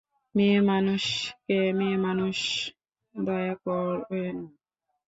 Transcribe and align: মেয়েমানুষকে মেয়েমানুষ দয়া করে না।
মেয়েমানুষকে 0.35 1.57
মেয়েমানুষ 1.79 2.37
দয়া 3.15 3.53
করে 3.63 4.25
না। 4.35 4.45